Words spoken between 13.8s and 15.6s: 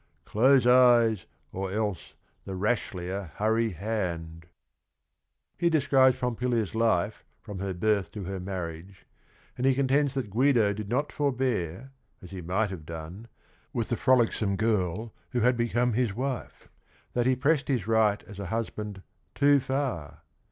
the frolicsome girl who had